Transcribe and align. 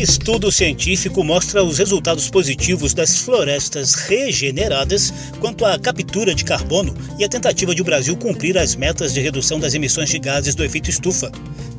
Estudo 0.00 0.50
científico 0.50 1.22
mostra 1.22 1.62
os 1.62 1.76
resultados 1.76 2.30
positivos 2.30 2.94
das 2.94 3.18
florestas 3.18 3.94
regeneradas 3.94 5.12
quanto 5.40 5.62
à 5.66 5.78
captura 5.78 6.34
de 6.34 6.42
carbono 6.42 6.96
e 7.18 7.24
a 7.24 7.28
tentativa 7.28 7.74
de 7.74 7.82
o 7.82 7.84
Brasil 7.84 8.16
cumprir 8.16 8.56
as 8.56 8.74
metas 8.74 9.12
de 9.12 9.20
redução 9.20 9.60
das 9.60 9.74
emissões 9.74 10.08
de 10.08 10.18
gases 10.18 10.54
do 10.54 10.64
efeito 10.64 10.88
estufa. 10.88 11.30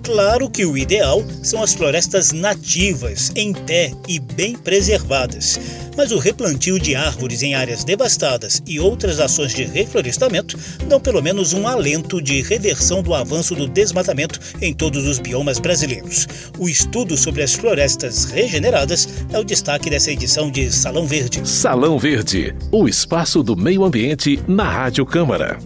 Claro 0.03 0.49
que 0.49 0.65
o 0.65 0.77
ideal 0.77 1.23
são 1.43 1.61
as 1.61 1.73
florestas 1.73 2.31
nativas, 2.31 3.31
em 3.35 3.53
pé 3.53 3.91
e 4.07 4.19
bem 4.19 4.55
preservadas, 4.55 5.59
mas 5.95 6.11
o 6.11 6.17
replantio 6.17 6.79
de 6.79 6.95
árvores 6.95 7.43
em 7.43 7.53
áreas 7.53 7.83
devastadas 7.83 8.63
e 8.65 8.79
outras 8.79 9.19
ações 9.19 9.53
de 9.53 9.63
reflorestamento 9.63 10.57
dão 10.87 10.99
pelo 10.99 11.21
menos 11.21 11.53
um 11.53 11.67
alento 11.67 12.21
de 12.21 12.41
reversão 12.41 13.03
do 13.03 13.13
avanço 13.13 13.53
do 13.53 13.67
desmatamento 13.67 14.39
em 14.59 14.73
todos 14.73 15.07
os 15.07 15.19
biomas 15.19 15.59
brasileiros. 15.59 16.27
O 16.57 16.67
estudo 16.67 17.15
sobre 17.15 17.43
as 17.43 17.53
florestas 17.53 18.25
regeneradas 18.25 19.07
é 19.31 19.37
o 19.37 19.43
destaque 19.43 19.89
dessa 19.89 20.11
edição 20.11 20.49
de 20.49 20.71
Salão 20.71 21.05
Verde. 21.05 21.47
Salão 21.47 21.99
Verde, 21.99 22.55
o 22.71 22.87
espaço 22.87 23.43
do 23.43 23.55
meio 23.55 23.83
ambiente 23.83 24.39
na 24.47 24.67
Rádio 24.67 25.05
Câmara. 25.05 25.59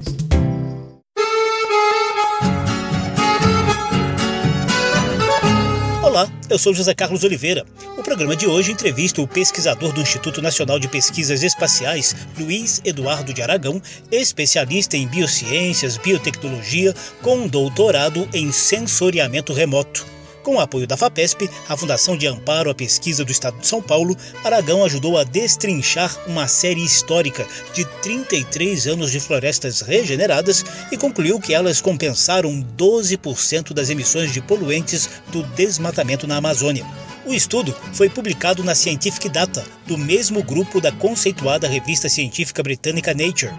Eu 6.50 6.58
sou 6.58 6.74
José 6.74 6.94
Carlos 6.94 7.24
Oliveira. 7.24 7.66
O 7.98 8.04
programa 8.04 8.36
de 8.36 8.48
hoje 8.48 8.72
entrevista 8.72 9.22
o 9.22 9.28
pesquisador 9.28 9.92
do 9.92 10.02
Instituto 10.02 10.42
Nacional 10.42 10.80
de 10.80 10.88
Pesquisas 10.88 11.44
Espaciais, 11.44 12.16
Luiz 12.38 12.82
Eduardo 12.84 13.34
de 13.34 13.42
Aragão, 13.42 13.82
especialista 14.12 14.98
em 14.98 15.08
biociências, 15.08 15.98
biotecnologia, 15.98 16.94
com 17.22 17.38
um 17.38 17.48
doutorado 17.48 18.28
em 18.34 18.52
sensoriamento 18.52 19.54
remoto. 19.54 20.15
Com 20.46 20.58
o 20.58 20.60
apoio 20.60 20.86
da 20.86 20.96
FAPESP, 20.96 21.50
a 21.68 21.76
Fundação 21.76 22.16
de 22.16 22.28
Amparo 22.28 22.70
à 22.70 22.76
Pesquisa 22.76 23.26
do 23.26 23.32
Estado 23.32 23.58
de 23.58 23.66
São 23.66 23.82
Paulo, 23.82 24.16
Aragão 24.44 24.86
ajudou 24.86 25.18
a 25.18 25.24
destrinchar 25.24 26.16
uma 26.28 26.48
série 26.48 26.86
histórica 26.86 27.48
de 27.74 27.84
33 28.04 28.86
anos 28.86 29.12
de 29.12 29.20
florestas 29.20 29.82
regeneradas 29.82 30.64
e 30.92 30.98
concluiu 30.98 31.40
que 31.40 31.52
elas 31.52 31.82
compensaram 31.82 32.64
12% 32.78 33.74
das 33.74 33.90
emissões 33.90 34.32
de 34.32 34.40
poluentes 34.40 35.10
do 35.32 35.42
desmatamento 35.42 36.28
na 36.28 36.38
Amazônia. 36.38 36.86
O 37.26 37.34
estudo 37.34 37.76
foi 37.92 38.08
publicado 38.08 38.64
na 38.64 38.76
Scientific 38.76 39.28
Data, 39.28 39.66
do 39.88 39.98
mesmo 39.98 40.44
grupo 40.44 40.80
da 40.80 40.92
conceituada 40.92 41.68
revista 41.68 42.08
científica 42.08 42.62
britânica 42.62 43.16
Nature. 43.16 43.52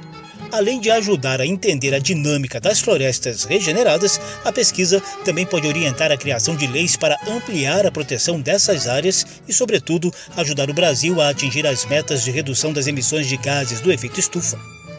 Além 0.53 0.81
de 0.81 0.91
ajudar 0.91 1.41
a 1.41 1.47
entender 1.47 1.95
a 1.95 1.99
dinâmica 1.99 2.61
das 2.61 2.81
florestas 2.81 3.45
regeneradas, 3.45 4.21
a 4.45 4.53
pesquisa 4.53 5.03
também 5.25 5.45
pode 5.45 5.67
orientar 5.67 6.13
a 6.13 6.17
criação 6.17 6.57
de 6.57 6.67
leis 6.67 6.97
para 6.97 7.19
ampliar 7.29 7.87
a 7.87 7.91
proteção 7.91 8.41
dessas 8.41 8.87
áreas 8.87 9.27
e, 9.47 9.53
sobretudo, 9.53 10.13
ajudar 10.37 10.71
o 10.71 10.75
Brasil 10.75 11.21
a 11.21 11.29
atingir 11.29 11.67
as 11.67 11.85
metas 11.85 12.23
de 12.23 12.31
redução 12.31 12.73
das 12.73 12.87
emissões 12.87 13.27
de 13.27 13.37
gases 13.37 13.81
do 13.81 13.93
efeito 13.93 14.21
estufa. 14.21 14.59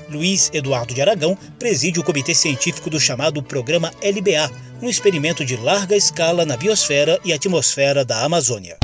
Luiz 0.10 0.50
Eduardo 0.54 0.94
de 0.94 1.02
Aragão 1.02 1.38
preside 1.60 2.00
o 2.00 2.04
comitê 2.04 2.34
científico 2.34 2.90
do 2.90 3.00
chamado 3.00 3.44
Programa 3.44 3.92
LBA, 4.02 4.50
um 4.82 4.90
experimento 4.90 5.44
de 5.44 5.58
larga 5.58 5.96
escala 5.96 6.46
na 6.46 6.56
biosfera 6.56 7.20
e 7.26 7.34
atmosfera 7.34 8.06
da 8.06 8.24
Amazônia. 8.24 8.78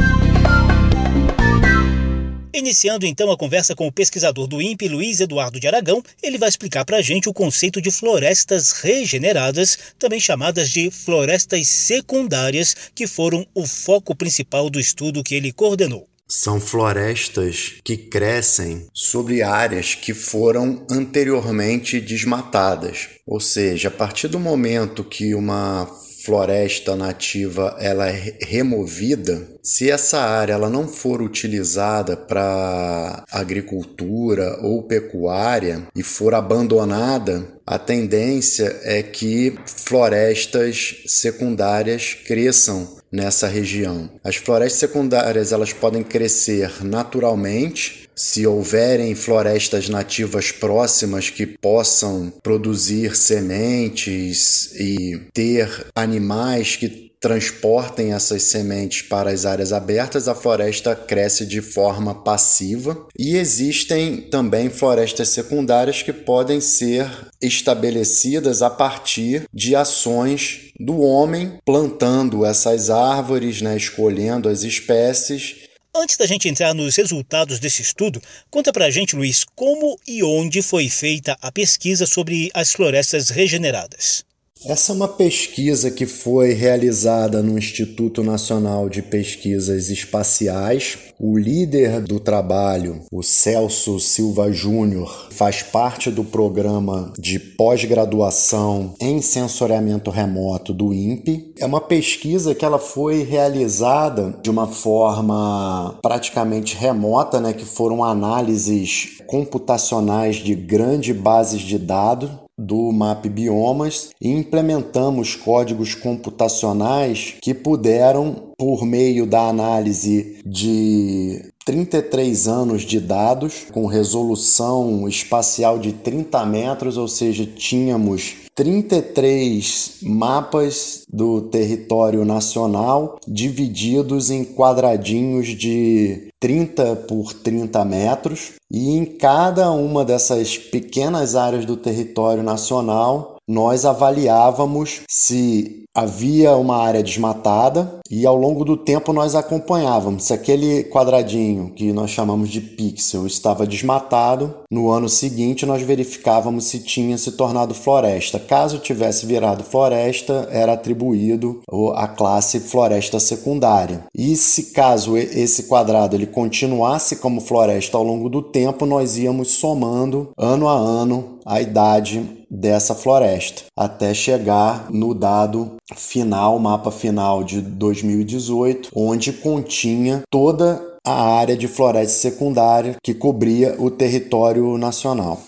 Iniciando 2.56 3.08
então 3.08 3.32
a 3.32 3.38
conversa 3.38 3.76
com 3.76 3.88
o 3.88 3.92
pesquisador 3.92 4.46
do 4.46 4.62
INPE, 4.62 4.88
Luiz 4.88 5.20
Eduardo 5.20 5.60
de 5.60 5.68
Aragão, 5.68 6.04
ele 6.22 6.38
vai 6.38 6.48
explicar 6.48 6.86
para 6.86 6.98
a 6.98 7.02
gente 7.02 7.28
o 7.28 7.34
conceito 7.34 7.82
de 7.82 7.90
florestas 7.90 8.74
regeneradas, 8.74 9.76
também 9.98 10.20
chamadas 10.20 10.70
de 10.70 10.92
florestas 10.92 11.68
secundárias, 11.68 12.76
que 12.94 13.08
foram 13.08 13.44
o 13.56 13.66
foco 13.66 14.16
principal 14.16 14.70
do 14.70 14.80
estudo 14.80 15.24
que 15.24 15.34
ele 15.34 15.52
coordenou. 15.52 16.08
São 16.28 16.62
florestas 16.62 17.74
que 17.84 17.98
crescem 17.98 18.86
sobre 18.94 19.42
áreas 19.42 19.96
que 19.96 20.14
foram 20.14 20.86
anteriormente 20.92 22.00
desmatadas. 22.00 23.10
Ou 23.26 23.40
seja, 23.40 23.88
a 23.88 23.92
partir 23.92 24.28
do 24.28 24.40
momento 24.40 25.04
que 25.04 25.34
uma 25.34 25.90
floresta 26.24 26.96
nativa 26.96 27.76
ela 27.80 28.10
é 28.10 28.38
removida, 28.42 29.46
se 29.62 29.92
essa 29.92 30.20
área 30.20 30.54
ela 30.54 30.70
não 30.70 30.88
for 30.88 31.22
utilizada 31.22 32.16
para 32.16 33.26
agricultura 33.30 34.58
ou 34.62 34.84
pecuária 34.84 35.84
e 35.94 36.02
for 36.02 36.34
abandonada, 36.34 37.46
a 37.66 37.78
tendência 37.78 38.80
é 38.84 39.04
que 39.04 39.58
florestas 39.66 41.04
secundárias 41.08 42.14
cresçam 42.14 42.98
nessa 43.12 43.48
região. 43.48 44.10
As 44.24 44.38
florestas 44.38 44.80
secundárias 44.80 45.52
elas 45.52 45.72
podem 45.72 46.04
crescer 46.04 46.84
naturalmente 46.84 48.03
se 48.16 48.46
houverem 48.46 49.16
florestas 49.16 49.90
nativas 49.90 50.52
próximas 50.52 51.30
que 51.30 51.46
possam 51.46 52.32
produzir 52.42 53.16
sementes 53.16 54.74
e 54.76 55.22
ter 55.34 55.88
animais 55.96 56.76
que 56.76 57.04
transportem 57.24 58.12
essas 58.12 58.44
sementes 58.44 59.02
para 59.04 59.30
as 59.30 59.46
áreas 59.46 59.72
abertas, 59.72 60.28
a 60.28 60.36
floresta 60.36 60.94
cresce 60.94 61.46
de 61.46 61.62
forma 61.62 62.14
passiva. 62.14 63.08
E 63.18 63.38
existem 63.38 64.18
também 64.18 64.70
florestas 64.70 65.30
secundárias 65.30 66.04
que 66.04 66.12
podem 66.12 66.60
ser 66.60 67.10
estabelecidas 67.42 68.62
a 68.62 68.70
partir 68.70 69.46
de 69.54 69.74
ações 69.74 70.74
do 70.78 71.00
homem 71.00 71.60
plantando 71.64 72.44
essas 72.44 72.90
árvores, 72.90 73.62
né, 73.62 73.78
escolhendo 73.78 74.50
as 74.50 74.64
espécies 74.64 75.72
Antes 75.96 76.18
da 76.18 76.26
gente 76.26 76.50
entrar 76.50 76.74
nos 76.74 76.96
resultados 76.96 77.60
desse 77.60 77.84
estudo, 77.84 78.20
conta 78.50 78.74
pra 78.74 78.90
gente, 78.90 79.16
Luiz, 79.16 79.46
como 79.56 80.00
e 80.08 80.24
onde 80.24 80.60
foi 80.64 80.90
feita 80.90 81.38
a 81.40 81.52
pesquisa 81.52 82.08
sobre 82.08 82.50
as 82.52 82.72
florestas 82.72 83.30
regeneradas. 83.30 84.26
Essa 84.66 84.94
é 84.94 84.96
uma 84.96 85.10
pesquisa 85.10 85.92
que 85.92 86.06
foi 86.06 86.54
realizada 86.54 87.44
no 87.44 87.58
Instituto 87.58 88.24
Nacional 88.24 88.88
de 88.88 89.02
Pesquisas 89.02 89.90
Espaciais. 89.90 90.98
O 91.20 91.38
líder 91.38 92.00
do 92.00 92.18
trabalho, 92.18 93.02
o 93.12 93.22
Celso 93.22 94.00
Silva 94.00 94.54
Júnior, 94.54 95.28
faz 95.32 95.62
parte 95.62 96.10
do 96.10 96.24
programa 96.24 97.12
de 97.20 97.40
pós-graduação 97.40 98.94
em 99.02 99.22
sensoriamento 99.22 100.10
remoto 100.10 100.74
do 100.74 100.94
INPE. 100.94 101.54
É 101.60 101.66
uma 101.66 101.82
pesquisa 101.82 102.56
que 102.56 102.64
ela 102.64 102.80
foi 102.80 103.22
realizada 103.24 104.40
de 104.42 104.50
uma 104.50 104.68
forma 104.68 106.00
praticamente 106.02 106.78
remota, 106.78 107.42
né, 107.42 107.52
que 107.52 107.66
foram 107.66 108.02
análises 108.02 109.18
computacionais 109.28 110.38
de 110.38 110.56
grandes 110.56 111.16
bases 111.16 111.62
de 111.62 111.78
dados 111.78 112.43
do 112.58 112.92
MAP 112.92 113.26
Biomas 113.28 114.10
e 114.22 114.30
implementamos 114.30 115.36
códigos 115.36 115.96
computacionais 115.96 117.36
que 117.42 117.54
puderam, 117.54 118.54
por 118.58 118.86
meio 118.86 119.26
da 119.26 119.48
análise 119.48 120.40
de 120.46 121.52
33 121.66 122.48
anos 122.48 122.84
de 122.84 123.00
dados, 123.00 123.66
com 123.72 123.86
resolução 123.86 125.08
espacial 125.08 125.80
de 125.80 125.94
30 125.94 126.46
metros, 126.46 126.98
ou 126.98 127.08
seja, 127.08 127.46
tínhamos 127.46 128.43
33 128.56 129.98
mapas 130.04 131.04
do 131.12 131.42
território 131.42 132.24
nacional 132.24 133.18
divididos 133.28 134.30
em 134.30 134.44
quadradinhos 134.44 135.48
de 135.48 136.28
30 136.40 136.96
por 137.08 137.34
30 137.34 137.84
metros, 137.86 138.54
e 138.70 138.98
em 138.98 139.06
cada 139.06 139.72
uma 139.72 140.04
dessas 140.04 140.58
pequenas 140.58 141.36
áreas 141.36 141.66
do 141.66 141.78
território 141.78 142.44
nacional 142.44 143.34
nós 143.48 143.86
avaliávamos 143.86 145.02
se 145.10 145.84
havia 145.96 146.56
uma 146.56 146.78
área 146.78 147.04
desmatada 147.04 148.00
e 148.16 148.28
ao 148.28 148.36
longo 148.36 148.64
do 148.64 148.78
tempo 148.78 149.12
nós 149.12 149.34
acompanhávamos 149.34 150.26
se 150.26 150.34
aquele 150.34 150.84
quadradinho 150.84 151.72
que 151.76 151.92
nós 151.92 152.12
chamamos 152.12 152.48
de 152.48 152.62
pixel 152.62 153.26
estava 153.26 153.66
desmatado. 153.66 154.54
No 154.70 154.92
ano 154.92 155.10
seguinte 155.10 155.66
nós 155.66 155.82
verificávamos 155.82 156.66
se 156.66 156.78
tinha 156.78 157.18
se 157.18 157.32
tornado 157.32 157.74
floresta. 157.74 158.38
Caso 158.38 158.78
tivesse 158.78 159.26
virado 159.26 159.64
floresta, 159.64 160.48
era 160.52 160.74
atribuído 160.74 161.62
a 161.96 162.08
classe 162.08 162.60
floresta 162.60 163.20
secundária. 163.20 164.06
E 164.16 164.36
se 164.36 164.74
caso 164.74 165.18
esse 165.18 165.64
quadrado 165.64 166.16
ele 166.16 166.28
continuasse 166.28 167.16
como 167.16 167.42
floresta 167.42 167.98
ao 167.98 168.04
longo 168.04 168.30
do 168.30 168.44
tempo, 168.44 168.86
nós 168.86 169.18
íamos 169.18 169.52
somando 169.52 170.30
ano 170.38 170.68
a 170.68 170.76
ano 170.76 171.40
a 171.46 171.62
idade 171.62 172.46
dessa 172.50 172.96
floresta, 172.96 173.64
até 173.78 174.14
chegar 174.14 174.92
no 174.92 175.14
dado 175.14 175.78
final, 175.96 176.60
mapa 176.60 176.92
final 176.92 177.44
de 177.44 177.62
2018, 177.62 178.90
onde 178.96 179.34
continha 179.34 180.24
toda 180.30 180.82
a 181.06 181.38
área 181.38 181.58
de 181.58 181.68
floresta 181.68 182.18
secundária 182.18 182.96
que 183.04 183.14
cobria 183.14 183.76
o 183.80 183.92
território 183.92 184.78
nacional. 184.78 185.44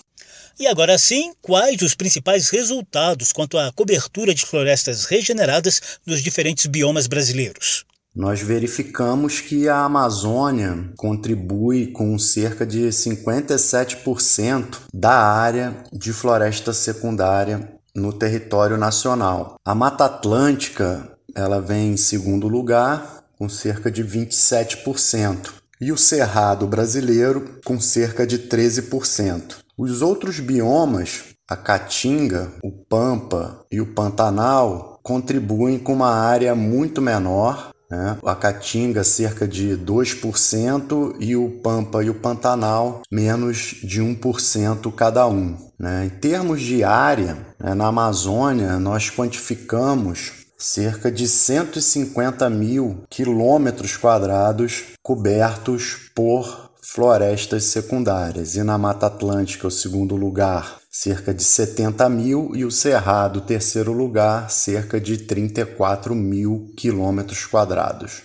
E 0.58 0.66
agora 0.66 0.98
sim, 0.98 1.32
quais 1.42 1.82
os 1.82 1.94
principais 1.94 2.48
resultados 2.48 3.30
quanto 3.30 3.58
à 3.58 3.70
cobertura 3.72 4.34
de 4.34 4.44
florestas 4.44 5.04
regeneradas 5.04 5.80
nos 6.06 6.22
diferentes 6.22 6.64
biomas 6.64 7.06
brasileiros? 7.06 7.84
Nós 8.16 8.40
verificamos 8.40 9.40
que 9.40 9.68
a 9.68 9.84
Amazônia 9.84 10.90
contribui 10.96 11.88
com 11.88 12.18
cerca 12.18 12.64
de 12.64 12.88
57% 12.88 14.78
da 14.92 15.12
área 15.12 15.84
de 15.92 16.14
floresta 16.14 16.72
secundária 16.72 17.76
no 17.94 18.14
território 18.14 18.78
nacional. 18.78 19.56
A 19.62 19.74
Mata 19.74 20.06
Atlântica, 20.06 21.10
ela 21.34 21.60
vem 21.60 21.92
em 21.92 21.96
segundo 21.98 22.48
lugar 22.48 23.22
com 23.38 23.50
cerca 23.50 23.90
de 23.90 24.02
27% 24.02 25.52
e 25.78 25.92
o 25.92 25.98
Cerrado 25.98 26.66
brasileiro 26.66 27.58
com 27.64 27.78
cerca 27.78 28.26
de 28.26 28.38
13%. 28.38 29.56
Os 29.76 30.00
outros 30.00 30.40
biomas, 30.40 31.24
a 31.46 31.54
Caatinga, 31.54 32.50
o 32.62 32.72
Pampa 32.72 33.60
e 33.70 33.78
o 33.78 33.92
Pantanal, 33.92 34.98
contribuem 35.02 35.78
com 35.78 35.92
uma 35.92 36.10
área 36.10 36.54
muito 36.54 37.02
menor. 37.02 37.70
Né? 37.90 38.18
A 38.24 38.34
Caatinga, 38.34 39.04
cerca 39.04 39.46
de 39.46 39.76
2%, 39.76 41.16
e 41.20 41.36
o 41.36 41.50
Pampa 41.62 42.02
e 42.02 42.10
o 42.10 42.14
Pantanal, 42.14 43.02
menos 43.10 43.76
de 43.82 44.02
1% 44.02 44.92
cada 44.94 45.26
um. 45.26 45.56
Né? 45.78 46.06
Em 46.06 46.08
termos 46.08 46.60
de 46.60 46.82
área, 46.82 47.36
né, 47.58 47.74
na 47.74 47.86
Amazônia, 47.86 48.78
nós 48.78 49.10
quantificamos 49.10 50.46
cerca 50.58 51.12
de 51.12 51.28
150 51.28 52.48
mil 52.48 53.04
quilômetros 53.10 53.96
quadrados 53.96 54.84
cobertos 55.02 56.10
por 56.14 56.70
florestas 56.82 57.64
secundárias. 57.64 58.54
E 58.54 58.62
na 58.62 58.78
Mata 58.78 59.06
Atlântica, 59.06 59.66
o 59.66 59.70
segundo 59.70 60.16
lugar, 60.16 60.78
cerca 60.98 61.34
de 61.34 61.44
70 61.44 62.08
mil, 62.08 62.52
e 62.54 62.64
o 62.64 62.70
Cerrado, 62.70 63.42
terceiro 63.42 63.92
lugar, 63.92 64.50
cerca 64.50 64.98
de 64.98 65.18
34 65.18 66.14
mil 66.14 66.72
quilômetros 66.74 67.44
quadrados. 67.44 68.22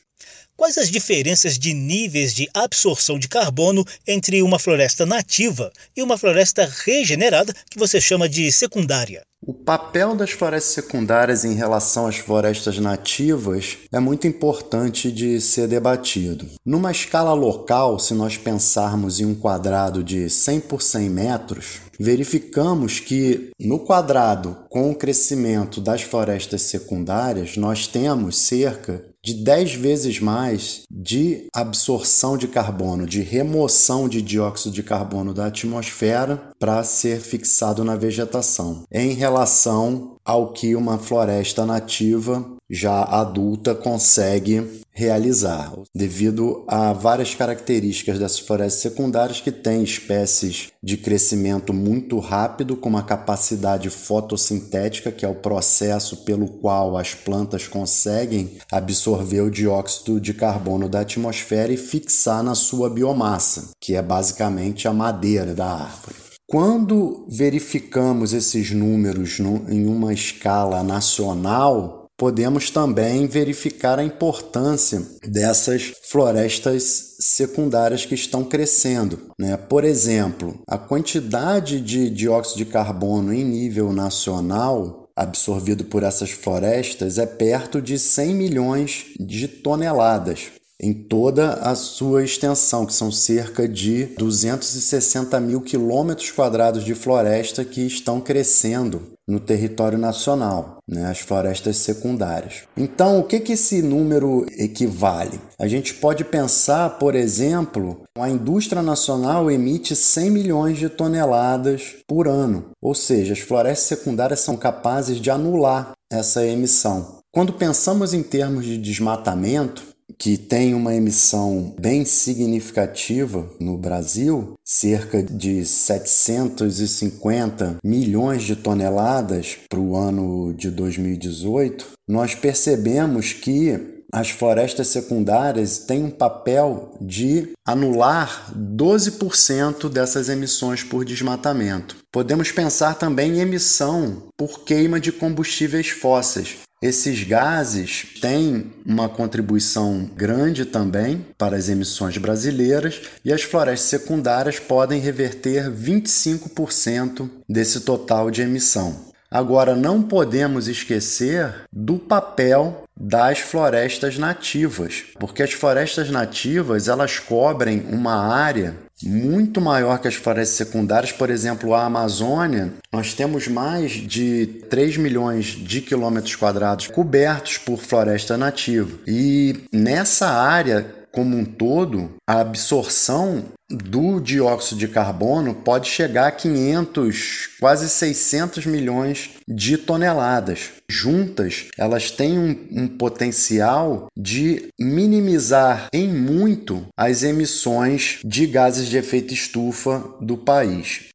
Quais 0.61 0.77
as 0.77 0.91
diferenças 0.91 1.57
de 1.57 1.73
níveis 1.73 2.35
de 2.35 2.47
absorção 2.53 3.17
de 3.17 3.27
carbono 3.27 3.83
entre 4.07 4.43
uma 4.43 4.59
floresta 4.59 5.07
nativa 5.07 5.73
e 5.97 6.03
uma 6.03 6.19
floresta 6.19 6.71
regenerada, 6.85 7.51
que 7.67 7.79
você 7.79 7.99
chama 7.99 8.29
de 8.29 8.51
secundária? 8.51 9.23
O 9.43 9.55
papel 9.55 10.15
das 10.15 10.29
florestas 10.29 10.71
secundárias 10.75 11.43
em 11.43 11.55
relação 11.55 12.05
às 12.05 12.17
florestas 12.17 12.77
nativas 12.77 13.79
é 13.91 13.99
muito 13.99 14.27
importante 14.27 15.11
de 15.11 15.41
ser 15.41 15.67
debatido. 15.67 16.45
Numa 16.63 16.91
escala 16.91 17.33
local, 17.33 17.97
se 17.97 18.13
nós 18.13 18.37
pensarmos 18.37 19.19
em 19.19 19.25
um 19.25 19.33
quadrado 19.33 20.03
de 20.03 20.29
100 20.29 20.59
por 20.59 20.83
100 20.83 21.09
metros, 21.09 21.81
verificamos 21.99 22.99
que 22.99 23.49
no 23.59 23.79
quadrado, 23.79 24.57
com 24.69 24.91
o 24.91 24.95
crescimento 24.95 25.81
das 25.81 26.03
florestas 26.03 26.61
secundárias, 26.61 27.57
nós 27.57 27.87
temos 27.87 28.37
cerca 28.37 29.10
de 29.23 29.35
10 29.35 29.75
vezes 29.75 30.19
mais 30.19 30.81
de 30.89 31.47
absorção 31.53 32.37
de 32.37 32.47
carbono, 32.47 33.05
de 33.05 33.21
remoção 33.21 34.09
de 34.09 34.21
dióxido 34.21 34.73
de 34.73 34.81
carbono 34.81 35.33
da 35.33 35.45
atmosfera 35.45 36.51
para 36.59 36.83
ser 36.83 37.19
fixado 37.19 37.83
na 37.83 37.95
vegetação, 37.95 38.83
em 38.91 39.13
relação 39.13 40.17
ao 40.31 40.53
que 40.53 40.77
uma 40.77 40.97
floresta 40.97 41.65
nativa 41.65 42.45
já 42.69 43.03
adulta 43.03 43.75
consegue 43.75 44.81
realizar, 44.93 45.73
devido 45.93 46.63
a 46.69 46.93
várias 46.93 47.35
características 47.35 48.17
dessas 48.17 48.39
florestas 48.39 48.81
secundárias 48.81 49.41
que 49.41 49.51
têm 49.51 49.83
espécies 49.83 50.69
de 50.81 50.95
crescimento 50.95 51.73
muito 51.73 52.17
rápido, 52.19 52.77
com 52.77 52.87
uma 52.87 53.03
capacidade 53.03 53.89
fotossintética, 53.89 55.11
que 55.11 55.25
é 55.25 55.27
o 55.27 55.35
processo 55.35 56.23
pelo 56.23 56.47
qual 56.47 56.97
as 56.97 57.13
plantas 57.13 57.67
conseguem 57.67 58.57
absorver 58.71 59.41
o 59.41 59.51
dióxido 59.51 60.17
de 60.17 60.33
carbono 60.33 60.87
da 60.87 61.01
atmosfera 61.01 61.73
e 61.73 61.77
fixar 61.77 62.41
na 62.41 62.55
sua 62.55 62.89
biomassa, 62.89 63.71
que 63.81 63.97
é 63.97 64.01
basicamente 64.01 64.87
a 64.87 64.93
madeira 64.93 65.53
da 65.53 65.65
árvore. 65.65 66.30
Quando 66.51 67.25
verificamos 67.29 68.33
esses 68.33 68.71
números 68.71 69.39
em 69.69 69.87
uma 69.87 70.13
escala 70.13 70.83
nacional, 70.83 72.07
podemos 72.17 72.69
também 72.69 73.25
verificar 73.25 73.97
a 73.97 74.03
importância 74.03 75.01
dessas 75.25 75.93
florestas 76.09 77.15
secundárias 77.21 78.05
que 78.05 78.15
estão 78.15 78.43
crescendo. 78.43 79.31
Né? 79.39 79.55
Por 79.55 79.85
exemplo, 79.85 80.59
a 80.67 80.77
quantidade 80.77 81.79
de 81.79 82.09
dióxido 82.09 82.57
de 82.57 82.65
carbono 82.65 83.33
em 83.33 83.45
nível 83.45 83.93
nacional 83.93 85.09
absorvido 85.15 85.85
por 85.85 86.03
essas 86.03 86.31
florestas 86.31 87.17
é 87.17 87.25
perto 87.25 87.81
de 87.81 87.97
100 87.97 88.35
milhões 88.35 89.05
de 89.17 89.47
toneladas 89.47 90.51
em 90.81 90.93
toda 90.93 91.53
a 91.53 91.75
sua 91.75 92.23
extensão, 92.23 92.85
que 92.87 92.93
são 92.93 93.11
cerca 93.11 93.67
de 93.67 94.05
260 94.17 95.39
mil 95.39 95.61
quilômetros 95.61 96.31
quadrados 96.31 96.83
de 96.83 96.95
floresta 96.95 97.63
que 97.63 97.85
estão 97.85 98.19
crescendo 98.19 99.11
no 99.27 99.39
território 99.39 99.97
nacional, 99.97 100.77
né, 100.89 101.05
as 101.05 101.19
florestas 101.19 101.77
secundárias. 101.77 102.63
Então, 102.75 103.19
o 103.19 103.23
que, 103.23 103.39
que 103.39 103.53
esse 103.53 103.81
número 103.81 104.45
equivale? 104.57 105.39
A 105.59 105.67
gente 105.67 105.93
pode 105.93 106.25
pensar, 106.25 106.97
por 106.97 107.15
exemplo, 107.15 108.01
a 108.17 108.27
indústria 108.27 108.81
nacional 108.81 109.49
emite 109.49 109.95
100 109.95 110.31
milhões 110.31 110.77
de 110.79 110.89
toneladas 110.89 111.95
por 112.07 112.27
ano, 112.27 112.71
ou 112.81 112.95
seja, 112.95 113.33
as 113.33 113.39
florestas 113.39 113.87
secundárias 113.87 114.41
são 114.41 114.57
capazes 114.57 115.17
de 115.21 115.29
anular 115.29 115.91
essa 116.11 116.45
emissão. 116.45 117.21
Quando 117.33 117.53
pensamos 117.53 118.13
em 118.13 118.21
termos 118.21 118.65
de 118.65 118.77
desmatamento, 118.77 119.90
que 120.17 120.37
tem 120.37 120.73
uma 120.73 120.95
emissão 120.95 121.75
bem 121.79 122.05
significativa 122.05 123.47
no 123.59 123.77
Brasil, 123.77 124.53
cerca 124.63 125.21
de 125.21 125.65
750 125.65 127.77
milhões 127.83 128.43
de 128.43 128.55
toneladas 128.55 129.57
para 129.69 129.79
o 129.79 129.95
ano 129.95 130.53
de 130.53 130.71
2018, 130.71 131.91
nós 132.07 132.35
percebemos 132.35 133.33
que 133.33 134.01
as 134.13 134.29
florestas 134.29 134.87
secundárias 134.87 135.79
têm 135.79 136.03
um 136.03 136.11
papel 136.11 136.93
de 136.99 137.51
anular 137.65 138.51
12% 138.53 139.87
dessas 139.87 140.27
emissões 140.27 140.83
por 140.83 141.05
desmatamento. 141.05 141.95
Podemos 142.11 142.51
pensar 142.51 142.95
também 142.95 143.37
em 143.37 143.39
emissão 143.39 144.23
por 144.37 144.65
queima 144.65 144.99
de 144.99 145.13
combustíveis 145.13 145.89
fósseis. 145.89 146.57
Esses 146.81 147.23
gases 147.23 148.07
têm 148.19 148.73
uma 148.83 149.07
contribuição 149.07 150.09
grande 150.15 150.65
também 150.65 151.23
para 151.37 151.55
as 151.55 151.69
emissões 151.69 152.17
brasileiras 152.17 153.01
e 153.23 153.31
as 153.31 153.43
florestas 153.43 153.87
secundárias 153.87 154.57
podem 154.57 154.99
reverter 154.99 155.69
25% 155.69 157.29
desse 157.47 157.81
total 157.81 158.31
de 158.31 158.41
emissão. 158.41 159.11
Agora, 159.29 159.75
não 159.75 160.01
podemos 160.01 160.67
esquecer 160.67 161.53
do 161.71 161.99
papel 161.99 162.83
das 162.99 163.39
florestas 163.39 164.17
nativas, 164.17 165.03
porque 165.19 165.43
as 165.43 165.53
florestas 165.53 166.09
nativas 166.09 166.87
elas 166.87 167.19
cobrem 167.19 167.85
uma 167.91 168.15
área 168.15 168.75
muito 169.03 169.59
maior 169.59 169.99
que 169.99 170.07
as 170.07 170.15
florestas 170.15 170.57
secundárias, 170.57 171.11
por 171.11 171.29
exemplo, 171.29 171.73
a 171.73 171.85
Amazônia, 171.85 172.73
nós 172.91 173.13
temos 173.13 173.47
mais 173.47 173.91
de 173.91 174.45
3 174.69 174.97
milhões 174.97 175.45
de 175.45 175.81
quilômetros 175.81 176.35
quadrados 176.35 176.87
cobertos 176.87 177.57
por 177.57 177.79
floresta 177.79 178.37
nativa. 178.37 178.97
E 179.07 179.63
nessa 179.71 180.29
área 180.29 181.00
como 181.11 181.37
um 181.37 181.45
todo, 181.45 182.11
a 182.27 182.39
absorção 182.39 183.45
do 183.69 184.19
dióxido 184.19 184.79
de 184.79 184.87
carbono 184.87 185.53
pode 185.53 185.87
chegar 185.87 186.27
a 186.27 186.31
500, 186.31 187.49
quase 187.59 187.89
600 187.89 188.65
milhões 188.65 189.31
de 189.47 189.77
toneladas. 189.77 190.71
Juntas, 190.89 191.67
elas 191.77 192.11
têm 192.11 192.37
um, 192.37 192.83
um, 192.83 192.87
potencial 192.87 194.07
de 194.17 194.69
minimizar 194.79 195.87
em 195.93 196.07
muito 196.07 196.85
as 196.97 197.23
emissões 197.23 198.19
de 198.25 198.45
gases 198.45 198.87
de 198.87 198.97
efeito 198.97 199.33
estufa 199.33 200.03
do 200.19 200.37
país. 200.37 201.05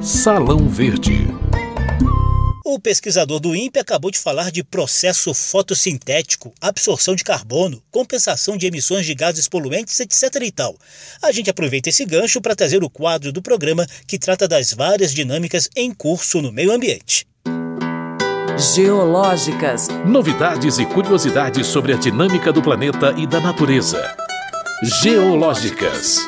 Salão 0.00 0.68
Verde 0.68 1.45
o 2.68 2.80
pesquisador 2.80 3.38
do 3.38 3.54
INPE 3.54 3.78
acabou 3.78 4.10
de 4.10 4.18
falar 4.18 4.50
de 4.50 4.64
processo 4.64 5.32
fotossintético, 5.32 6.52
absorção 6.60 7.14
de 7.14 7.22
carbono, 7.22 7.80
compensação 7.92 8.56
de 8.56 8.66
emissões 8.66 9.06
de 9.06 9.14
gases 9.14 9.48
poluentes, 9.48 10.00
etc. 10.00 10.42
e 10.42 10.50
tal. 10.50 10.76
A 11.22 11.30
gente 11.30 11.48
aproveita 11.48 11.90
esse 11.90 12.04
gancho 12.04 12.40
para 12.40 12.56
trazer 12.56 12.82
o 12.82 12.90
quadro 12.90 13.30
do 13.30 13.40
programa 13.40 13.86
que 14.04 14.18
trata 14.18 14.48
das 14.48 14.72
várias 14.72 15.14
dinâmicas 15.14 15.70
em 15.76 15.94
curso 15.94 16.42
no 16.42 16.50
meio 16.50 16.72
ambiente. 16.72 17.24
Geológicas. 18.74 19.86
Novidades 20.04 20.78
e 20.78 20.86
curiosidades 20.86 21.68
sobre 21.68 21.92
a 21.92 21.96
dinâmica 21.96 22.52
do 22.52 22.60
planeta 22.60 23.14
e 23.16 23.28
da 23.28 23.38
natureza. 23.38 24.16
Geológicas. 25.02 26.18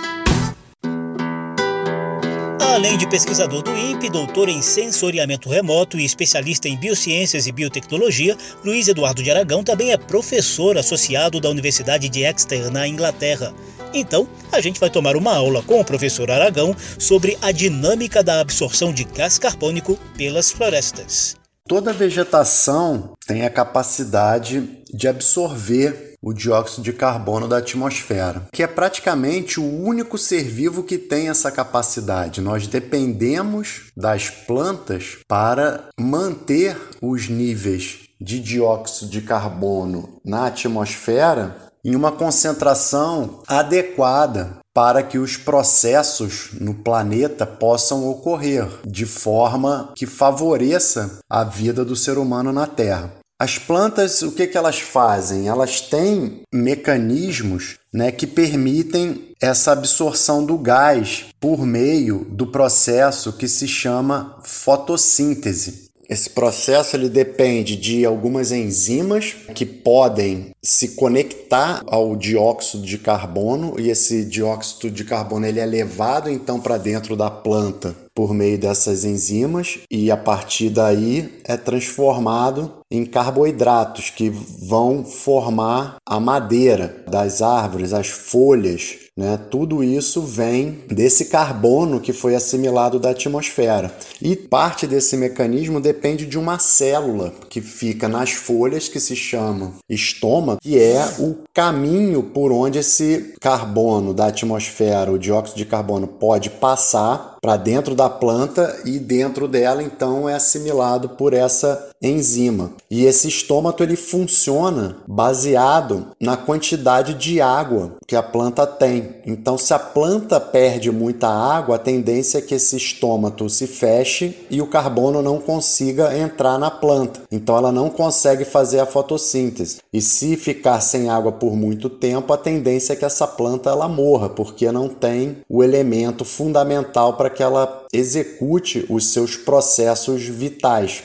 Além 2.78 2.96
de 2.96 3.08
pesquisador 3.08 3.60
do 3.60 3.76
INPE, 3.76 4.08
doutor 4.08 4.48
em 4.48 4.62
sensoriamento 4.62 5.48
remoto 5.48 5.98
e 5.98 6.04
especialista 6.04 6.68
em 6.68 6.76
biociências 6.76 7.48
e 7.48 7.50
biotecnologia, 7.50 8.36
Luiz 8.64 8.86
Eduardo 8.86 9.20
de 9.20 9.28
Aragão 9.32 9.64
também 9.64 9.90
é 9.90 9.96
professor 9.96 10.78
associado 10.78 11.40
da 11.40 11.50
Universidade 11.50 12.08
de 12.08 12.22
Exeter, 12.22 12.70
na 12.70 12.86
Inglaterra. 12.86 13.52
Então, 13.92 14.28
a 14.52 14.60
gente 14.60 14.78
vai 14.78 14.88
tomar 14.88 15.16
uma 15.16 15.34
aula 15.34 15.60
com 15.60 15.80
o 15.80 15.84
professor 15.84 16.30
Aragão 16.30 16.72
sobre 17.00 17.36
a 17.42 17.50
dinâmica 17.50 18.22
da 18.22 18.38
absorção 18.38 18.92
de 18.92 19.02
gás 19.02 19.40
carbônico 19.40 19.98
pelas 20.16 20.52
florestas. 20.52 21.34
Toda 21.66 21.92
vegetação 21.92 23.14
tem 23.26 23.44
a 23.44 23.50
capacidade 23.50 24.84
de 24.94 25.08
absorver 25.08 26.07
o 26.22 26.32
dióxido 26.32 26.82
de 26.82 26.92
carbono 26.92 27.46
da 27.46 27.58
atmosfera, 27.58 28.46
que 28.52 28.62
é 28.62 28.66
praticamente 28.66 29.60
o 29.60 29.82
único 29.82 30.18
ser 30.18 30.44
vivo 30.44 30.82
que 30.82 30.98
tem 30.98 31.28
essa 31.28 31.50
capacidade. 31.50 32.40
Nós 32.40 32.66
dependemos 32.66 33.92
das 33.96 34.28
plantas 34.28 35.18
para 35.28 35.84
manter 35.98 36.76
os 37.00 37.28
níveis 37.28 38.00
de 38.20 38.40
dióxido 38.40 39.10
de 39.10 39.22
carbono 39.22 40.20
na 40.24 40.46
atmosfera 40.46 41.56
em 41.84 41.94
uma 41.94 42.10
concentração 42.10 43.42
adequada 43.46 44.58
para 44.74 45.02
que 45.02 45.18
os 45.18 45.36
processos 45.36 46.50
no 46.60 46.74
planeta 46.74 47.46
possam 47.46 48.08
ocorrer 48.08 48.68
de 48.84 49.06
forma 49.06 49.92
que 49.96 50.06
favoreça 50.06 51.18
a 51.28 51.44
vida 51.44 51.84
do 51.84 51.96
ser 51.96 52.18
humano 52.18 52.52
na 52.52 52.66
Terra. 52.66 53.12
As 53.40 53.56
plantas, 53.56 54.20
o 54.22 54.32
que, 54.32 54.48
que 54.48 54.58
elas 54.58 54.80
fazem? 54.80 55.46
Elas 55.46 55.80
têm 55.80 56.40
mecanismos 56.52 57.76
né, 57.92 58.10
que 58.10 58.26
permitem 58.26 59.32
essa 59.40 59.70
absorção 59.70 60.44
do 60.44 60.58
gás 60.58 61.26
por 61.38 61.64
meio 61.64 62.26
do 62.30 62.48
processo 62.48 63.32
que 63.32 63.46
se 63.46 63.68
chama 63.68 64.36
fotossíntese. 64.42 65.86
Esse 66.08 66.30
processo 66.30 66.96
ele 66.96 67.08
depende 67.08 67.76
de 67.76 68.04
algumas 68.04 68.50
enzimas 68.50 69.36
que 69.54 69.66
podem 69.66 70.50
se 70.60 70.96
conectar 70.96 71.84
ao 71.86 72.16
dióxido 72.16 72.82
de 72.82 72.98
carbono 72.98 73.78
e 73.78 73.88
esse 73.90 74.24
dióxido 74.24 74.90
de 74.90 75.04
carbono 75.04 75.46
ele 75.46 75.60
é 75.60 75.66
levado 75.66 76.28
então 76.28 76.58
para 76.58 76.78
dentro 76.78 77.14
da 77.14 77.30
planta 77.30 77.94
por 78.18 78.34
meio 78.34 78.58
dessas 78.58 79.04
enzimas 79.04 79.78
e 79.88 80.10
a 80.10 80.16
partir 80.16 80.70
daí 80.70 81.40
é 81.44 81.56
transformado 81.56 82.78
em 82.90 83.06
carboidratos 83.06 84.10
que 84.10 84.28
vão 84.28 85.04
formar 85.04 85.98
a 86.04 86.18
madeira 86.18 87.04
das 87.06 87.42
árvores, 87.42 87.92
as 87.92 88.08
folhas, 88.08 88.96
né? 89.16 89.38
Tudo 89.50 89.84
isso 89.84 90.22
vem 90.22 90.78
desse 90.88 91.26
carbono 91.26 92.00
que 92.00 92.12
foi 92.12 92.34
assimilado 92.34 92.98
da 92.98 93.10
atmosfera. 93.10 93.92
E 94.22 94.34
parte 94.34 94.86
desse 94.86 95.16
mecanismo 95.16 95.80
depende 95.80 96.24
de 96.24 96.38
uma 96.38 96.58
célula 96.58 97.32
que 97.48 97.60
fica 97.60 98.08
nas 98.08 98.30
folhas 98.30 98.88
que 98.88 98.98
se 98.98 99.14
chama 99.14 99.74
estômago, 99.88 100.60
que 100.62 100.78
é 100.78 101.04
o 101.18 101.36
caminho 101.52 102.22
por 102.22 102.50
onde 102.50 102.78
esse 102.78 103.34
carbono 103.40 104.14
da 104.14 104.28
atmosfera, 104.28 105.12
o 105.12 105.18
dióxido 105.18 105.58
de 105.58 105.66
carbono, 105.66 106.06
pode 106.06 106.48
passar 106.48 107.37
para 107.40 107.56
dentro 107.56 107.94
da 107.94 108.08
planta 108.08 108.80
e 108.84 108.98
dentro 108.98 109.46
dela 109.46 109.82
então 109.82 110.28
é 110.28 110.34
assimilado 110.34 111.10
por 111.10 111.32
essa 111.32 111.88
enzima. 112.00 112.72
E 112.90 113.04
esse 113.04 113.28
estômato 113.28 113.82
ele 113.82 113.96
funciona 113.96 114.96
baseado 115.06 116.08
na 116.20 116.36
quantidade 116.36 117.14
de 117.14 117.40
água 117.40 117.92
que 118.06 118.16
a 118.16 118.22
planta 118.22 118.66
tem. 118.66 119.16
Então, 119.26 119.58
se 119.58 119.74
a 119.74 119.78
planta 119.78 120.40
perde 120.40 120.90
muita 120.90 121.28
água, 121.28 121.76
a 121.76 121.78
tendência 121.78 122.38
é 122.38 122.42
que 122.42 122.54
esse 122.54 122.76
estômato 122.76 123.48
se 123.50 123.66
feche 123.66 124.46
e 124.50 124.62
o 124.62 124.66
carbono 124.66 125.20
não 125.20 125.38
consiga 125.38 126.16
entrar 126.16 126.58
na 126.58 126.70
planta. 126.70 127.22
Então, 127.30 127.56
ela 127.56 127.72
não 127.72 127.90
consegue 127.90 128.44
fazer 128.44 128.80
a 128.80 128.86
fotossíntese. 128.86 129.78
E 129.92 130.00
se 130.00 130.36
ficar 130.36 130.80
sem 130.80 131.10
água 131.10 131.32
por 131.32 131.54
muito 131.56 131.90
tempo, 131.90 132.32
a 132.32 132.38
tendência 132.38 132.92
é 132.92 132.96
que 132.96 133.04
essa 133.04 133.26
planta 133.26 133.70
ela 133.70 133.88
morra, 133.88 134.28
porque 134.28 134.70
não 134.72 134.88
tem 134.88 135.38
o 135.48 135.62
elemento 135.62 136.24
fundamental 136.24 137.14
para 137.28 137.30
que 137.30 137.42
ela 137.42 137.86
execute 137.92 138.86
os 138.88 139.12
seus 139.12 139.36
processos 139.36 140.22
vitais. 140.22 141.02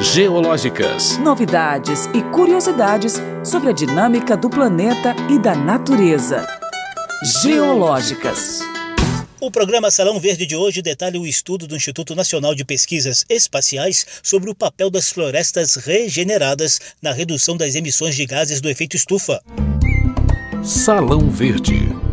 Geológicas. 0.00 1.16
Novidades 1.18 2.06
e 2.06 2.22
curiosidades 2.32 3.14
sobre 3.44 3.70
a 3.70 3.72
dinâmica 3.72 4.36
do 4.36 4.50
planeta 4.50 5.14
e 5.30 5.38
da 5.38 5.54
natureza. 5.54 6.44
Geológicas. 7.42 8.60
O 9.40 9.50
programa 9.50 9.90
Salão 9.90 10.18
Verde 10.18 10.44
de 10.44 10.56
hoje 10.56 10.82
detalha 10.82 11.20
o 11.20 11.26
estudo 11.26 11.68
do 11.68 11.76
Instituto 11.76 12.14
Nacional 12.14 12.54
de 12.54 12.64
Pesquisas 12.64 13.24
Espaciais 13.28 14.04
sobre 14.22 14.50
o 14.50 14.54
papel 14.54 14.90
das 14.90 15.10
florestas 15.10 15.76
regeneradas 15.76 16.80
na 17.00 17.12
redução 17.12 17.56
das 17.56 17.74
emissões 17.74 18.16
de 18.16 18.26
gases 18.26 18.60
do 18.60 18.68
efeito 18.68 18.96
estufa. 18.96 19.40
Salão 20.64 21.30
Verde. 21.30 22.05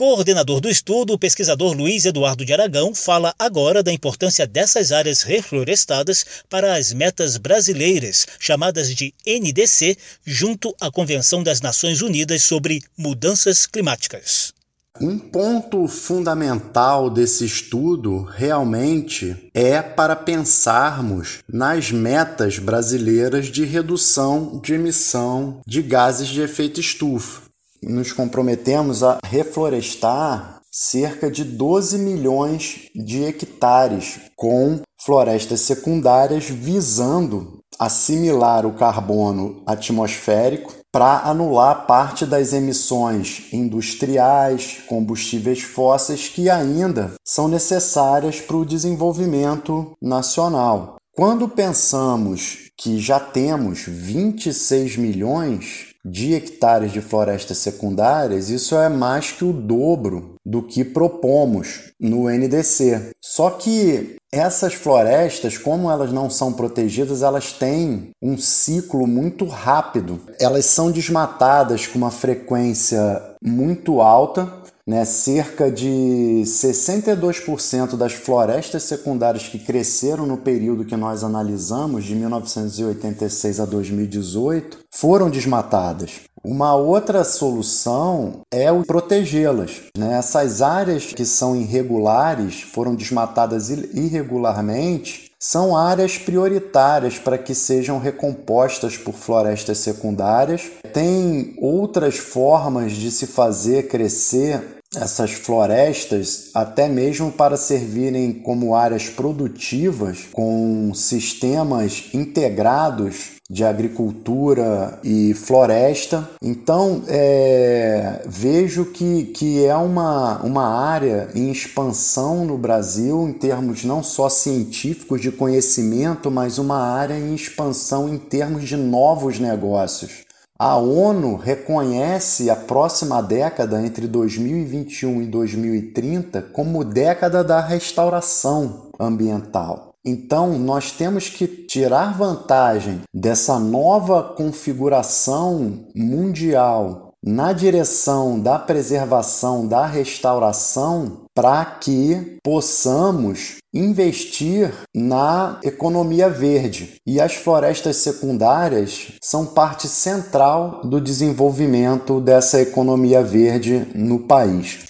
Coordenador 0.00 0.62
do 0.62 0.70
estudo, 0.70 1.12
o 1.12 1.18
pesquisador 1.18 1.74
Luiz 1.74 2.06
Eduardo 2.06 2.42
de 2.42 2.54
Aragão 2.54 2.94
fala 2.94 3.34
agora 3.38 3.82
da 3.82 3.92
importância 3.92 4.46
dessas 4.46 4.92
áreas 4.92 5.20
reflorestadas 5.20 6.24
para 6.48 6.74
as 6.74 6.90
metas 6.90 7.36
brasileiras, 7.36 8.26
chamadas 8.38 8.94
de 8.94 9.12
NDC, 9.26 9.98
junto 10.24 10.74
à 10.80 10.90
Convenção 10.90 11.42
das 11.42 11.60
Nações 11.60 12.00
Unidas 12.00 12.44
sobre 12.44 12.80
Mudanças 12.96 13.66
Climáticas. 13.66 14.54
Um 14.98 15.18
ponto 15.18 15.86
fundamental 15.86 17.10
desse 17.10 17.44
estudo 17.44 18.22
realmente 18.22 19.50
é 19.52 19.82
para 19.82 20.16
pensarmos 20.16 21.40
nas 21.46 21.92
metas 21.92 22.58
brasileiras 22.58 23.48
de 23.48 23.66
redução 23.66 24.62
de 24.64 24.72
emissão 24.72 25.60
de 25.66 25.82
gases 25.82 26.28
de 26.28 26.40
efeito 26.40 26.80
estufa 26.80 27.49
nos 27.82 28.12
comprometemos 28.12 29.02
a 29.02 29.18
reflorestar 29.24 30.60
cerca 30.70 31.30
de 31.30 31.44
12 31.44 31.98
milhões 31.98 32.88
de 32.94 33.24
hectares 33.24 34.20
com 34.36 34.80
florestas 34.96 35.60
secundárias 35.60 36.44
visando 36.44 37.60
assimilar 37.78 38.66
o 38.66 38.74
carbono 38.74 39.62
atmosférico 39.66 40.74
para 40.92 41.20
anular 41.20 41.86
parte 41.86 42.26
das 42.26 42.52
emissões 42.52 43.48
industriais, 43.52 44.78
combustíveis 44.86 45.62
fósseis 45.62 46.28
que 46.28 46.50
ainda 46.50 47.12
são 47.24 47.48
necessárias 47.48 48.40
para 48.40 48.56
o 48.56 48.66
desenvolvimento 48.66 49.92
nacional. 50.02 50.96
Quando 51.12 51.48
pensamos 51.48 52.70
que 52.76 52.98
já 52.98 53.20
temos 53.20 53.84
26 53.86 54.96
milhões 54.96 55.89
de 56.04 56.34
hectares 56.34 56.92
de 56.92 57.00
florestas 57.00 57.58
secundárias, 57.58 58.48
isso 58.48 58.76
é 58.76 58.88
mais 58.88 59.30
que 59.30 59.44
o 59.44 59.52
dobro 59.52 60.34
do 60.44 60.62
que 60.62 60.84
propomos 60.84 61.92
no 62.00 62.28
NDC. 62.28 63.10
Só 63.20 63.50
que 63.50 64.16
essas 64.32 64.74
florestas, 64.74 65.58
como 65.58 65.90
elas 65.90 66.12
não 66.12 66.30
são 66.30 66.52
protegidas, 66.52 67.22
elas 67.22 67.52
têm 67.52 68.10
um 68.22 68.38
ciclo 68.38 69.06
muito 69.06 69.44
rápido. 69.44 70.20
Elas 70.38 70.66
são 70.66 70.90
desmatadas 70.90 71.86
com 71.86 71.98
uma 71.98 72.10
frequência 72.10 73.20
muito 73.42 74.00
alta 74.00 74.59
né, 74.90 75.04
cerca 75.04 75.70
de 75.70 76.42
62% 76.44 77.96
das 77.96 78.12
florestas 78.12 78.82
secundárias 78.82 79.44
que 79.44 79.56
cresceram 79.56 80.26
no 80.26 80.36
período 80.36 80.84
que 80.84 80.96
nós 80.96 81.22
analisamos, 81.22 82.04
de 82.04 82.16
1986 82.16 83.60
a 83.60 83.66
2018, 83.66 84.78
foram 84.90 85.30
desmatadas. 85.30 86.22
Uma 86.42 86.74
outra 86.74 87.22
solução 87.22 88.40
é 88.50 88.72
o 88.72 88.82
protegê-las. 88.82 89.82
Né? 89.96 90.18
Essas 90.18 90.60
áreas 90.60 91.12
que 91.12 91.24
são 91.24 91.54
irregulares, 91.54 92.60
foram 92.60 92.96
desmatadas 92.96 93.70
irregularmente, 93.70 95.30
são 95.38 95.76
áreas 95.76 96.18
prioritárias 96.18 97.16
para 97.16 97.38
que 97.38 97.54
sejam 97.54 98.00
recompostas 98.00 98.98
por 98.98 99.14
florestas 99.14 99.78
secundárias. 99.78 100.68
Tem 100.92 101.54
outras 101.58 102.18
formas 102.18 102.92
de 102.92 103.10
se 103.12 103.28
fazer 103.28 103.86
crescer 103.86 104.79
essas 104.94 105.30
florestas 105.32 106.50
até 106.52 106.88
mesmo 106.88 107.30
para 107.30 107.56
servirem 107.56 108.32
como 108.32 108.74
áreas 108.74 109.08
produtivas 109.08 110.26
com 110.32 110.92
sistemas 110.94 112.10
integrados 112.12 113.40
de 113.48 113.64
agricultura 113.64 115.00
e 115.02 115.34
floresta. 115.34 116.30
Então, 116.40 117.02
é, 117.08 118.22
vejo 118.26 118.86
que, 118.86 119.24
que 119.26 119.64
é 119.64 119.74
uma, 119.74 120.40
uma 120.42 120.66
área 120.66 121.28
em 121.34 121.50
expansão 121.50 122.44
no 122.44 122.56
Brasil, 122.56 123.28
em 123.28 123.32
termos 123.32 123.84
não 123.84 124.04
só 124.04 124.28
científicos 124.28 125.20
de 125.20 125.32
conhecimento, 125.32 126.30
mas 126.30 126.58
uma 126.58 126.78
área 126.78 127.14
em 127.14 127.34
expansão 127.34 128.08
em 128.08 128.18
termos 128.18 128.68
de 128.68 128.76
novos 128.76 129.40
negócios. 129.40 130.29
A 130.62 130.76
ONU 130.76 131.36
reconhece 131.36 132.50
a 132.50 132.54
próxima 132.54 133.22
década, 133.22 133.82
entre 133.82 134.06
2021 134.06 135.22
e 135.22 135.26
2030, 135.26 136.42
como 136.52 136.84
década 136.84 137.42
da 137.42 137.62
restauração 137.62 138.90
ambiental. 139.00 139.94
Então, 140.04 140.58
nós 140.58 140.92
temos 140.92 141.30
que 141.30 141.46
tirar 141.46 142.14
vantagem 142.14 143.00
dessa 143.10 143.58
nova 143.58 144.22
configuração 144.22 145.86
mundial 145.94 147.09
na 147.24 147.52
direção 147.52 148.40
da 148.40 148.58
preservação, 148.58 149.66
da 149.66 149.86
restauração, 149.86 151.22
para 151.34 151.64
que 151.64 152.38
possamos 152.42 153.56
investir 153.72 154.72
na 154.94 155.58
economia 155.62 156.28
verde. 156.28 156.96
E 157.06 157.20
as 157.20 157.34
florestas 157.34 157.96
secundárias 157.96 159.12
são 159.22 159.46
parte 159.46 159.86
central 159.86 160.80
do 160.84 161.00
desenvolvimento 161.00 162.20
dessa 162.20 162.60
economia 162.60 163.22
verde 163.22 163.86
no 163.94 164.20
país. 164.20 164.89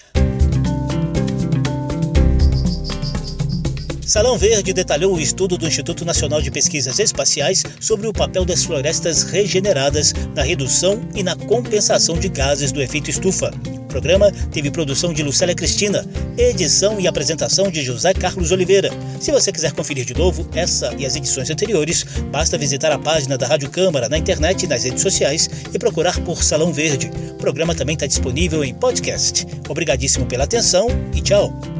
Salão 4.10 4.36
Verde 4.36 4.72
detalhou 4.72 5.14
o 5.14 5.20
estudo 5.20 5.56
do 5.56 5.68
Instituto 5.68 6.04
Nacional 6.04 6.42
de 6.42 6.50
Pesquisas 6.50 6.98
Espaciais 6.98 7.62
sobre 7.78 8.08
o 8.08 8.12
papel 8.12 8.44
das 8.44 8.64
florestas 8.64 9.22
regeneradas 9.22 10.12
na 10.34 10.42
redução 10.42 11.00
e 11.14 11.22
na 11.22 11.36
compensação 11.36 12.18
de 12.18 12.28
gases 12.28 12.72
do 12.72 12.82
efeito 12.82 13.08
estufa. 13.08 13.52
O 13.68 13.86
programa 13.86 14.32
teve 14.50 14.68
produção 14.68 15.12
de 15.12 15.22
Lucélia 15.22 15.54
Cristina, 15.54 16.04
edição 16.36 16.98
e 16.98 17.06
apresentação 17.06 17.70
de 17.70 17.84
José 17.84 18.12
Carlos 18.12 18.50
Oliveira. 18.50 18.90
Se 19.20 19.30
você 19.30 19.52
quiser 19.52 19.70
conferir 19.74 20.04
de 20.04 20.14
novo 20.14 20.44
essa 20.56 20.92
e 20.98 21.06
as 21.06 21.14
edições 21.14 21.48
anteriores, 21.48 22.02
basta 22.32 22.58
visitar 22.58 22.90
a 22.90 22.98
página 22.98 23.38
da 23.38 23.46
Rádio 23.46 23.70
Câmara 23.70 24.08
na 24.08 24.18
internet 24.18 24.64
e 24.64 24.66
nas 24.66 24.82
redes 24.82 25.02
sociais 25.02 25.48
e 25.72 25.78
procurar 25.78 26.18
por 26.24 26.42
Salão 26.42 26.72
Verde. 26.72 27.12
O 27.30 27.34
programa 27.34 27.76
também 27.76 27.94
está 27.94 28.08
disponível 28.08 28.64
em 28.64 28.74
podcast. 28.74 29.46
Obrigadíssimo 29.68 30.26
pela 30.26 30.42
atenção 30.42 30.88
e 31.14 31.20
tchau! 31.20 31.79